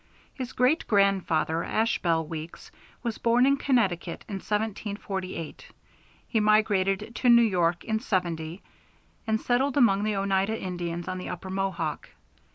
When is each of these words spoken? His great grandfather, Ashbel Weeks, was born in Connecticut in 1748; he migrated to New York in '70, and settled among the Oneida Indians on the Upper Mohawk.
His 0.33 0.51
great 0.53 0.87
grandfather, 0.87 1.63
Ashbel 1.63 2.25
Weeks, 2.25 2.71
was 3.03 3.19
born 3.19 3.45
in 3.45 3.55
Connecticut 3.57 4.25
in 4.27 4.37
1748; 4.37 5.67
he 6.27 6.39
migrated 6.39 7.13
to 7.17 7.29
New 7.29 7.43
York 7.43 7.83
in 7.83 7.99
'70, 7.99 8.63
and 9.27 9.39
settled 9.39 9.77
among 9.77 10.03
the 10.03 10.15
Oneida 10.15 10.59
Indians 10.59 11.07
on 11.07 11.19
the 11.19 11.29
Upper 11.29 11.51
Mohawk. 11.51 12.09